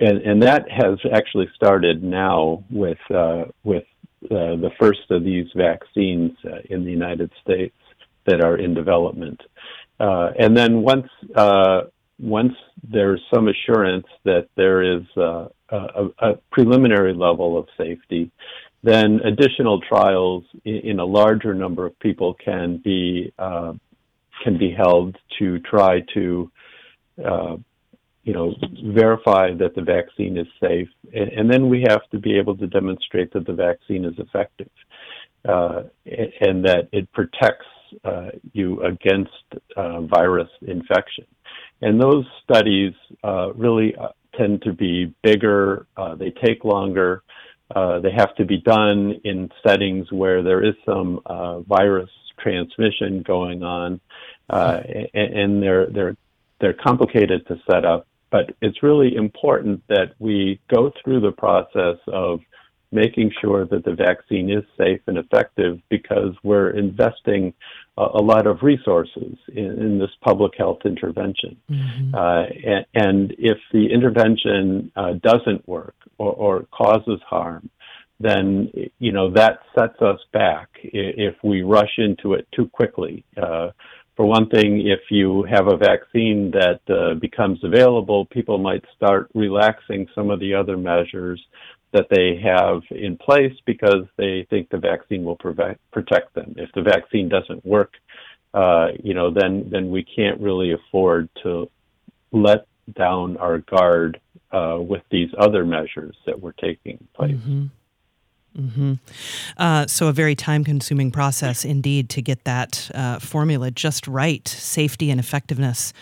and, 0.00 0.18
and, 0.18 0.42
that 0.42 0.70
has 0.70 0.98
actually 1.12 1.48
started 1.54 2.02
now 2.02 2.64
with 2.70 2.98
uh, 3.10 3.44
with 3.64 3.84
uh, 4.30 4.56
the 4.56 4.70
first 4.78 5.10
of 5.10 5.24
these 5.24 5.46
vaccines 5.54 6.32
uh, 6.46 6.56
in 6.70 6.84
the 6.84 6.90
United 6.90 7.30
States 7.42 7.76
that 8.26 8.42
are 8.42 8.56
in 8.56 8.72
development. 8.72 9.40
Uh, 10.00 10.30
and 10.38 10.56
then 10.56 10.82
once 10.82 11.08
once 12.18 12.54
there's 12.82 13.20
some 13.32 13.48
assurance 13.48 14.06
that 14.24 14.48
there 14.56 14.82
is 14.82 15.02
a, 15.16 15.48
a, 15.70 16.34
preliminary 16.50 17.12
level 17.12 17.58
of 17.58 17.66
safety, 17.76 18.30
then 18.84 19.20
additional 19.24 19.80
trials 19.80 20.44
in, 20.66 21.00
a 21.00 21.04
larger 21.04 21.54
number 21.54 21.86
of 21.86 21.98
people 22.00 22.34
can 22.44 22.76
be 22.84 23.32
uh, 23.38 23.72
can 24.42 24.58
be 24.58 24.70
held 24.70 25.16
to 25.38 25.58
try 25.60 26.00
to 26.12 26.50
uh, 27.24 27.56
you 28.24 28.34
know 28.34 28.54
verify 28.92 29.54
that 29.54 29.74
the 29.74 29.80
vaccine 29.80 30.36
is 30.36 30.46
safe, 30.60 30.88
and, 31.14 31.30
and, 31.32 31.50
then 31.50 31.70
we 31.70 31.82
have 31.88 32.02
to 32.10 32.18
be 32.18 32.36
able 32.36 32.56
to 32.58 32.66
demonstrate 32.66 33.32
that 33.32 33.46
the 33.46 33.54
vaccine 33.54 34.04
is 34.04 34.14
effective 34.18 34.70
uh, 35.48 35.84
and 36.40 36.62
that 36.64 36.88
it 36.92 37.10
protects 37.12 37.66
uh, 38.04 38.28
you 38.52 38.82
against 38.82 39.30
uh, 39.76 40.02
virus 40.02 40.48
infection. 40.66 41.24
And 41.80 42.00
those 42.00 42.26
studies 42.42 42.92
uh, 43.22 43.52
really 43.54 43.94
tend 44.36 44.62
to 44.62 44.74
be 44.74 45.14
bigger. 45.22 45.86
they 46.18 46.32
take 46.44 46.64
longer. 46.64 47.22
Uh, 47.74 47.98
they 47.98 48.10
have 48.10 48.34
to 48.36 48.44
be 48.44 48.58
done 48.58 49.20
in 49.24 49.50
settings 49.66 50.10
where 50.12 50.42
there 50.42 50.62
is 50.62 50.74
some 50.84 51.20
uh, 51.26 51.60
virus 51.60 52.10
transmission 52.38 53.22
going 53.22 53.62
on, 53.62 54.00
uh, 54.50 54.80
and, 55.14 55.34
and 55.34 55.62
they're 55.62 55.86
they're 55.86 56.16
they're 56.60 56.74
complicated 56.74 57.46
to 57.46 57.60
set 57.70 57.84
up. 57.84 58.06
But 58.30 58.54
it's 58.60 58.82
really 58.82 59.14
important 59.14 59.82
that 59.88 60.14
we 60.18 60.60
go 60.74 60.92
through 61.02 61.20
the 61.20 61.32
process 61.32 61.98
of 62.08 62.40
making 62.94 63.32
sure 63.40 63.66
that 63.66 63.84
the 63.84 63.94
vaccine 63.94 64.48
is 64.50 64.64
safe 64.78 65.00
and 65.06 65.18
effective 65.18 65.80
because 65.90 66.32
we're 66.42 66.70
investing 66.70 67.52
a, 67.98 68.02
a 68.02 68.22
lot 68.22 68.46
of 68.46 68.62
resources 68.62 69.36
in, 69.48 69.64
in, 69.64 69.98
this 69.98 70.10
public 70.22 70.52
health 70.56 70.78
intervention. 70.84 71.56
Mm-hmm. 71.70 72.14
Uh, 72.14 72.44
and, 72.72 72.86
and, 72.94 73.34
if 73.38 73.58
the 73.72 73.92
intervention 73.92 74.92
uh, 74.96 75.14
doesn't 75.14 75.66
work 75.68 75.96
or, 76.18 76.32
or, 76.32 76.66
causes 76.72 77.20
harm, 77.28 77.68
then 78.20 78.70
you 79.00 79.12
know 79.12 79.30
that 79.32 79.58
sets 79.76 80.00
us 80.00 80.20
back 80.32 80.68
if 80.82 81.34
we 81.42 81.62
rush 81.62 81.98
into 81.98 82.34
it 82.34 82.46
too 82.54 82.68
quickly. 82.68 83.24
Uh, 83.36 83.70
for 84.16 84.24
one 84.26 84.48
thing, 84.48 84.86
if 84.86 85.00
you 85.10 85.42
have 85.44 85.66
a 85.66 85.76
vaccine 85.76 86.52
that 86.52 86.80
uh, 86.88 87.14
becomes 87.14 87.58
available, 87.64 88.26
people 88.26 88.58
might 88.58 88.84
start 88.94 89.28
relaxing 89.34 90.06
some 90.14 90.30
of 90.30 90.38
the 90.38 90.54
other 90.54 90.76
measures 90.76 91.44
that 91.94 92.08
they 92.10 92.36
have 92.42 92.82
in 92.90 93.16
place 93.16 93.54
because 93.64 94.04
they 94.16 94.46
think 94.50 94.68
the 94.68 94.78
vaccine 94.78 95.24
will 95.24 95.36
prevent, 95.36 95.80
protect 95.92 96.34
them. 96.34 96.54
If 96.58 96.70
the 96.74 96.82
vaccine 96.82 97.28
doesn't 97.28 97.64
work, 97.64 97.94
uh, 98.52 98.88
you 99.02 99.14
know, 99.14 99.30
then 99.30 99.68
then 99.70 99.90
we 99.90 100.04
can't 100.04 100.40
really 100.40 100.72
afford 100.72 101.28
to 101.44 101.70
let 102.32 102.66
down 102.92 103.36
our 103.38 103.58
guard 103.58 104.20
uh, 104.50 104.78
with 104.78 105.02
these 105.10 105.30
other 105.38 105.64
measures 105.64 106.16
that 106.26 106.40
we're 106.40 106.52
taking 106.52 107.06
place. 107.14 107.34
Mm-hmm. 107.34 107.66
Mm-hmm. 108.58 108.92
Uh, 109.56 109.86
so, 109.86 110.06
a 110.06 110.12
very 110.12 110.36
time 110.36 110.62
consuming 110.62 111.10
process 111.10 111.64
indeed 111.64 112.08
to 112.10 112.22
get 112.22 112.44
that 112.44 112.90
uh, 112.94 113.18
formula 113.18 113.70
just 113.70 114.06
right 114.06 114.46
safety 114.46 115.10
and 115.10 115.18
effectiveness. 115.18 115.92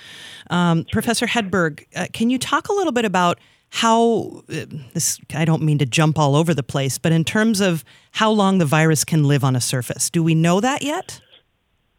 Um, 0.50 0.84
Professor 0.92 1.26
Hedberg, 1.26 1.86
uh, 1.96 2.06
can 2.12 2.28
you 2.28 2.38
talk 2.38 2.68
a 2.68 2.72
little 2.74 2.92
bit 2.92 3.06
about 3.06 3.38
how 3.74 4.42
uh, 4.50 4.66
this? 4.92 5.18
I 5.34 5.46
don't 5.46 5.62
mean 5.62 5.78
to 5.78 5.86
jump 5.86 6.18
all 6.18 6.36
over 6.36 6.52
the 6.52 6.62
place, 6.62 6.98
but 6.98 7.10
in 7.10 7.24
terms 7.24 7.58
of 7.60 7.84
how 8.10 8.30
long 8.30 8.58
the 8.58 8.66
virus 8.66 9.02
can 9.02 9.24
live 9.24 9.42
on 9.42 9.56
a 9.56 9.62
surface, 9.62 10.10
do 10.10 10.22
we 10.22 10.34
know 10.34 10.60
that 10.60 10.82
yet? 10.82 11.22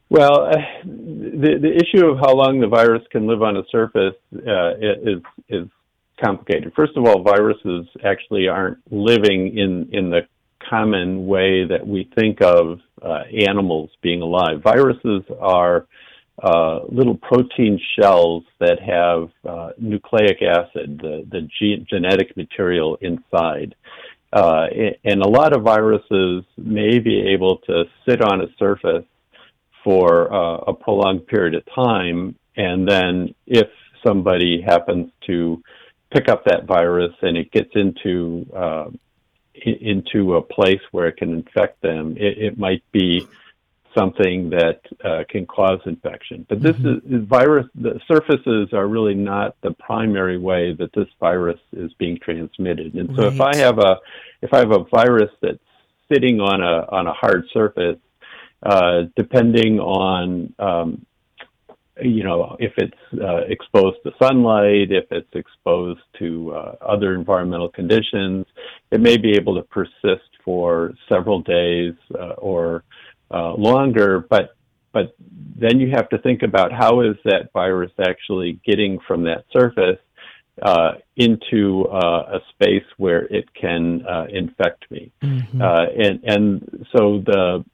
Well, 0.08 0.46
uh, 0.46 0.58
the 0.86 1.58
the 1.60 1.74
issue 1.74 2.06
of 2.06 2.20
how 2.20 2.36
long 2.36 2.60
the 2.60 2.68
virus 2.68 3.01
can 3.12 3.25
live 3.25 3.42
on 3.42 3.58
a 3.58 3.63
surface 3.72 4.13
uh, 4.36 4.75
is 4.77 5.22
is 5.50 5.68
complicated. 6.24 6.74
First 6.75 6.96
of 6.96 7.06
all, 7.08 7.24
viruses 7.24 7.88
actually 8.06 8.48
aren't 8.48 8.77
living 8.92 9.58
in 9.58 9.89
in 9.92 10.12
the 10.12 10.27
common 10.70 11.25
way 11.25 11.65
that 11.65 11.88
we 11.88 12.08
think 12.13 12.39
of 12.44 12.82
uh, 13.01 13.24
animals 13.48 13.89
being 14.03 14.22
alive. 14.22 14.62
Viruses 14.63 15.24
are 15.39 15.88
uh, 16.42 16.80
little 16.90 17.16
protein 17.16 17.80
shells 17.98 18.44
that 18.60 18.80
have 18.80 19.30
uh, 19.48 19.72
nucleic 19.78 20.42
acid, 20.42 21.00
the, 21.02 21.25
the 21.30 21.42
ge- 21.42 21.88
genetic 21.88 22.36
material 22.36 22.98
inside. 23.02 23.75
Uh, 24.32 24.66
and 25.04 25.22
a 25.22 25.28
lot 25.28 25.56
of 25.56 25.62
viruses 25.62 26.44
may 26.58 26.98
be 26.98 27.34
able 27.34 27.58
to 27.58 27.84
sit 28.08 28.20
on 28.22 28.42
a 28.42 28.48
surface 28.58 29.06
for 29.84 30.34
uh, 30.34 30.58
a 30.68 30.74
prolonged 30.74 31.28
period 31.28 31.54
of 31.54 31.63
time, 31.75 32.36
and 32.56 32.88
then 32.88 33.36
if 33.46 33.68
somebody 34.06 34.62
happens 34.62 35.12
to 35.28 35.62
pick 36.12 36.30
up 36.30 36.46
that 36.46 36.66
virus 36.66 37.13
and 37.22 37.38
it 37.38 37.52
gets 37.52 37.72
into 37.75 38.46
uh, 38.56 38.90
into 39.54 40.36
a 40.36 40.42
place 40.42 40.82
where 40.92 41.08
it 41.08 41.18
can 41.18 41.32
infect 41.32 41.82
them, 41.82 42.16
it, 42.18 42.38
it 42.38 42.58
might 42.58 42.84
be 42.92 43.28
something 43.98 44.50
that 44.50 44.80
uh, 45.04 45.24
can 45.30 45.46
cause 45.46 45.80
infection. 45.86 46.46
But 46.50 46.62
this 46.62 46.76
mm-hmm. 46.76 47.16
is 47.16 47.28
virus. 47.28 47.66
The 47.76 48.00
surfaces 48.08 48.70
are 48.74 48.88
really 48.88 49.16
not 49.16 49.56
the 49.62 49.72
primary 49.74 50.38
way 50.38 50.74
that 50.74 50.92
this 50.94 51.08
virus 51.20 51.60
is 51.72 51.92
being 51.94 52.20
transmitted. 52.24 52.96
And 52.96 53.10
so, 53.16 53.24
right. 53.24 53.34
if 53.34 53.42
I 53.42 53.56
have 53.58 53.80
a 53.80 53.98
if 54.42 54.54
I 54.54 54.60
have 54.60 54.72
a 54.72 54.84
virus 54.94 55.32
that's 55.42 55.60
sitting 56.12 56.40
on 56.40 56.62
a 56.62 56.88
on 56.96 57.08
a 57.08 57.14
hard 57.14 57.46
surface, 57.54 58.00
uh, 58.64 59.04
depending 59.16 59.80
on 59.80 60.54
um, 60.60 61.06
you 62.02 62.24
know 62.24 62.56
if 62.60 62.74
it's 62.78 63.22
uh, 63.22 63.42
exposed 63.48 63.98
to 64.04 64.12
sunlight, 64.22 64.92
if 64.92 65.06
it's 65.12 65.34
exposed 65.34 66.02
to 66.20 66.54
uh, 66.54 66.76
other 66.82 67.14
environmental 67.16 67.70
conditions, 67.70 68.46
it 68.92 69.02
may 69.02 69.18
be 69.18 69.32
able 69.32 69.56
to 69.56 69.64
persist 69.64 70.30
for 70.44 70.94
several 71.10 71.42
days 71.42 71.94
uh, 72.16 72.34
or 72.38 72.84
uh, 73.34 73.54
longer. 73.56 74.20
But 74.20 74.56
but 74.92 75.16
then 75.20 75.80
you 75.80 75.92
have 75.92 76.10
to 76.10 76.18
think 76.20 76.44
about 76.44 76.72
how 76.72 77.02
is 77.02 77.16
that 77.25 77.52
virus 77.52 77.92
actually 78.00 78.60
getting 78.66 79.00
from 79.08 79.24
that 79.24 79.46
surface 79.52 80.00
uh, 80.62 80.94
into 81.16 81.86
uh, 81.86 82.38
a 82.38 82.40
space 82.52 82.86
where 82.98 83.25
it 83.25 83.52
can 83.54 84.06
uh, 84.06 84.25
infect 84.30 84.90
me. 84.92 85.12
Mm-hmm. 85.22 85.62
Uh, 85.62 85.86
and 85.98 86.24
and 86.24 86.86
so 86.96 87.24
the 87.25 87.66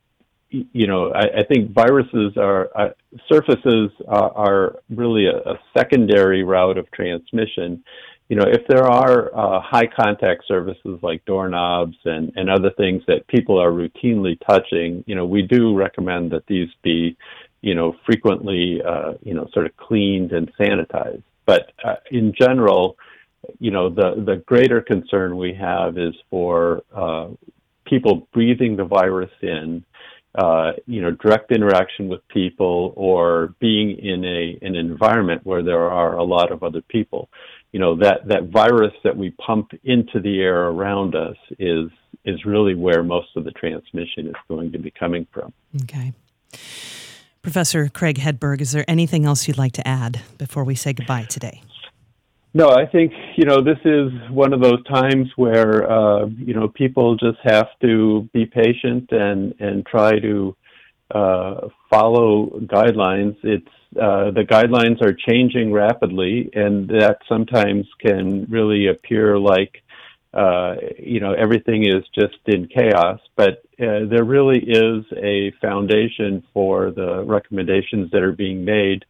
you 0.50 0.88
know 0.88 1.12
I, 1.12 1.40
I 1.40 1.44
think 1.44 1.72
viruses 1.72 2.38
are 2.38 2.70
uh, 2.76 2.90
surfaces 3.32 3.92
are, 4.08 4.32
are 4.32 4.80
really 4.90 5.26
a, 5.26 5.38
a, 5.38 5.60
secondary 5.78 6.44
route 6.44 6.78
of 6.78 6.90
transmission. 6.92 7.84
You 8.30 8.36
know, 8.38 8.46
if 8.48 8.66
there 8.68 8.86
are 8.86 9.36
uh, 9.36 9.60
high 9.62 9.88
contact 9.88 10.48
services 10.48 11.00
like 11.02 11.26
doorknobs 11.26 11.98
and, 12.06 12.32
and 12.36 12.50
other 12.50 12.72
things 12.78 13.04
that 13.08 13.28
people 13.28 13.60
are 13.60 13.72
routinely 13.72 14.38
touching, 14.48 15.04
you 15.08 15.16
know, 15.16 15.26
we 15.26 15.42
do 15.42 15.76
recommend 15.76 16.32
that 16.32 16.46
these 16.48 16.70
be, 16.84 17.18
you 17.62 17.76
know, 17.76 17.96
frequently, 18.06 18.82
you 19.24 19.34
know, 19.34 19.48
sort 19.52 19.66
of 19.66 19.76
cleaned 19.78 20.32
and 20.32 20.52
sanitized. 20.58 21.24
But 21.46 21.72
uh, 21.84 21.96
in 22.12 22.32
general, 22.40 22.96
you 23.60 23.72
know, 23.72 23.90
the, 23.90 24.24
the 24.24 24.38
greater 24.46 24.82
concern 24.82 25.38
we 25.38 25.54
have 25.56 25.98
is 25.98 26.14
for 26.30 26.84
uh, 26.96 27.30
people 27.86 28.28
breathing 28.32 28.76
the 28.76 28.86
virus 28.86 29.32
in, 29.42 29.84
uh, 30.36 30.74
you 30.86 31.02
know, 31.02 31.12
direct 31.12 31.52
interaction 31.52 32.08
with 32.08 32.26
people 32.28 32.94
or 32.96 33.56
being 33.60 33.98
in 33.98 34.24
a 34.24 34.60
an 34.62 34.76
environment 34.76 35.42
where 35.44 35.64
there 35.64 35.90
are 35.90 36.18
a 36.18 36.24
lot 36.24 36.52
of 36.52 36.62
other 36.62 36.82
people. 36.82 37.30
You 37.72 37.80
know, 37.80 37.96
that, 37.98 38.28
that 38.28 38.50
virus 38.50 38.94
that 39.04 39.16
we 39.16 39.30
pump 39.32 39.72
into 39.84 40.20
the 40.20 40.42
air 40.42 40.70
around 40.70 41.16
us 41.16 41.38
is 41.60 41.90
is 42.26 42.44
really 42.46 42.76
where 42.76 43.02
most 43.02 43.30
of 43.36 43.44
the 43.46 43.52
transmission 43.52 44.28
is 44.28 44.36
going 44.48 44.72
to 44.72 44.80
be 44.80 44.92
coming 44.92 45.26
from. 45.32 45.54
Okay. 45.84 46.14
Professor 47.42 47.88
Craig 47.88 48.18
Hedberg, 48.18 48.60
is 48.62 48.74
there 48.74 48.84
anything 48.88 49.26
else 49.26 49.48
you'd 49.48 49.58
like 49.58 49.72
to 49.74 49.88
add 49.88 50.22
before 50.38 50.64
we 50.64 50.76
say 50.76 50.92
goodbye 50.94 51.24
today? 51.30 51.62
No, 52.54 52.70
I 52.70 52.88
think 52.88 53.14
you 53.36 53.46
know 53.46 53.64
this 53.64 53.78
is 53.86 54.12
one 54.32 54.54
of 54.54 54.62
those 54.62 54.84
times 54.86 55.28
where 55.36 55.90
uh, 55.90 56.26
you 56.26 56.56
know 56.56 56.68
people 56.68 57.16
just 57.16 57.38
have 57.44 57.68
to 57.82 58.28
be 58.34 58.46
patient 58.46 59.12
and 59.12 59.54
and 59.60 59.86
try 59.86 60.20
to 60.20 60.56
uh, 61.12 61.70
follow 61.90 62.60
guidelines. 62.62 63.38
It's 63.44 63.68
uh, 64.00 64.32
the 64.32 64.44
guidelines 64.44 65.02
are 65.02 65.14
changing 65.14 65.72
rapidly, 65.72 66.50
and 66.54 66.88
that 66.90 67.20
sometimes 67.28 67.88
can 68.00 68.46
really 68.46 68.88
appear 68.88 69.38
like 69.38 69.82
uh, 70.34 70.76
you 71.00 71.20
know, 71.20 71.34
everything 71.34 71.86
is 71.86 72.04
just 72.14 72.38
in 72.46 72.68
chaos, 72.68 73.20
but 73.36 73.64
uh, 73.80 74.06
there 74.06 74.24
really 74.24 74.60
is 74.60 75.04
a 75.18 75.52
foundation 75.60 76.44
for 76.54 76.92
the 76.92 77.24
recommendations 77.24 78.12
that 78.12 78.22
are 78.22 78.32
being 78.32 78.64
made. 78.64 79.06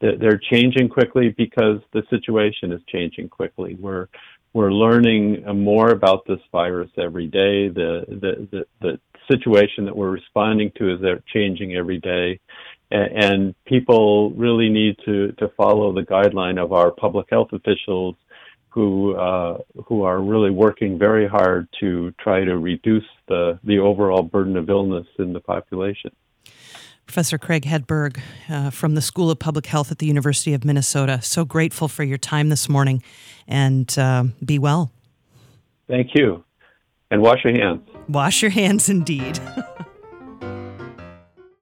They're 0.00 0.38
changing 0.38 0.88
quickly 0.88 1.30
because 1.36 1.80
the 1.92 2.02
situation 2.08 2.72
is 2.72 2.80
changing 2.86 3.28
quickly. 3.28 3.74
We're 3.74 4.08
we're 4.52 4.72
learning 4.72 5.44
more 5.62 5.90
about 5.90 6.24
this 6.26 6.40
virus 6.50 6.90
every 6.96 7.26
day. 7.26 7.68
The 7.68 8.06
the 8.08 8.48
the, 8.50 8.66
the 8.80 9.00
situation 9.30 9.84
that 9.84 9.96
we're 9.96 10.10
responding 10.10 10.72
to 10.76 10.94
is 10.94 11.00
changing 11.32 11.76
every 11.76 11.98
day, 11.98 12.40
and, 12.90 13.24
and 13.24 13.54
people 13.64 14.30
really 14.32 14.68
need 14.68 14.96
to 15.04 15.32
to 15.32 15.48
follow 15.56 15.92
the 15.92 16.02
guideline 16.02 16.62
of 16.62 16.72
our 16.72 16.90
public 16.90 17.26
health 17.30 17.52
officials 17.52 18.16
who 18.70 19.14
uh, 19.16 19.58
who 19.86 20.02
are 20.02 20.20
really 20.20 20.50
working 20.50 20.98
very 20.98 21.28
hard 21.28 21.68
to 21.80 22.12
try 22.20 22.44
to 22.44 22.56
reduce 22.58 23.06
the 23.28 23.58
the 23.64 23.78
overall 23.78 24.22
burden 24.22 24.56
of 24.56 24.70
illness 24.70 25.06
in 25.18 25.32
the 25.32 25.40
population. 25.40 26.10
Professor 27.06 27.38
Craig 27.38 27.64
Hedberg 27.64 28.20
uh, 28.48 28.70
from 28.70 28.94
the 28.94 29.02
School 29.02 29.32
of 29.32 29.38
Public 29.40 29.66
Health 29.66 29.90
at 29.90 29.98
the 29.98 30.06
University 30.06 30.54
of 30.54 30.64
Minnesota. 30.64 31.20
So 31.22 31.44
grateful 31.44 31.88
for 31.88 32.04
your 32.04 32.18
time 32.18 32.50
this 32.50 32.68
morning, 32.68 33.02
and 33.48 33.92
uh, 33.98 34.24
be 34.44 34.60
well. 34.60 34.92
Thank 35.88 36.14
you, 36.14 36.44
and 37.10 37.22
wash 37.22 37.44
your 37.44 37.52
hands. 37.54 37.80
Wash 38.08 38.42
your 38.42 38.50
hands, 38.50 38.88
indeed. 38.88 39.38